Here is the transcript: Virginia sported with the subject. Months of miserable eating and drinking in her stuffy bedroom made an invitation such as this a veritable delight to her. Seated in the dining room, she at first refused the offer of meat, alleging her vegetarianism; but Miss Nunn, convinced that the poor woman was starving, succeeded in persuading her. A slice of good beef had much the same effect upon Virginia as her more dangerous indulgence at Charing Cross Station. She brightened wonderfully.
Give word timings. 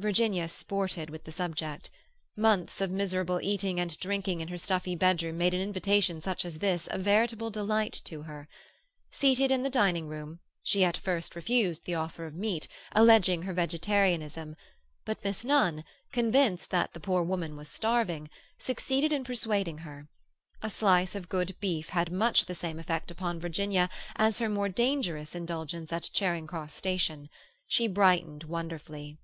Virginia 0.00 0.46
sported 0.46 1.10
with 1.10 1.24
the 1.24 1.32
subject. 1.32 1.90
Months 2.36 2.80
of 2.80 2.88
miserable 2.88 3.40
eating 3.42 3.80
and 3.80 3.98
drinking 3.98 4.40
in 4.40 4.46
her 4.46 4.56
stuffy 4.56 4.94
bedroom 4.94 5.36
made 5.36 5.52
an 5.52 5.60
invitation 5.60 6.20
such 6.20 6.44
as 6.44 6.60
this 6.60 6.86
a 6.92 6.98
veritable 6.98 7.50
delight 7.50 8.00
to 8.04 8.22
her. 8.22 8.48
Seated 9.10 9.50
in 9.50 9.64
the 9.64 9.68
dining 9.68 10.06
room, 10.06 10.38
she 10.62 10.84
at 10.84 10.96
first 10.96 11.34
refused 11.34 11.84
the 11.84 11.96
offer 11.96 12.26
of 12.26 12.34
meat, 12.36 12.68
alleging 12.92 13.42
her 13.42 13.52
vegetarianism; 13.52 14.54
but 15.04 15.24
Miss 15.24 15.44
Nunn, 15.44 15.82
convinced 16.12 16.70
that 16.70 16.92
the 16.92 17.00
poor 17.00 17.24
woman 17.24 17.56
was 17.56 17.68
starving, 17.68 18.30
succeeded 18.56 19.12
in 19.12 19.24
persuading 19.24 19.78
her. 19.78 20.06
A 20.62 20.70
slice 20.70 21.16
of 21.16 21.28
good 21.28 21.56
beef 21.58 21.88
had 21.88 22.12
much 22.12 22.44
the 22.44 22.54
same 22.54 22.78
effect 22.78 23.10
upon 23.10 23.40
Virginia 23.40 23.90
as 24.14 24.38
her 24.38 24.48
more 24.48 24.68
dangerous 24.68 25.34
indulgence 25.34 25.92
at 25.92 26.08
Charing 26.12 26.46
Cross 26.46 26.74
Station. 26.74 27.28
She 27.66 27.88
brightened 27.88 28.44
wonderfully. 28.44 29.18